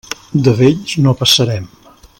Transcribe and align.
De 0.47 0.53
vells 0.61 0.95
no 1.05 1.13
passarem. 1.21 1.69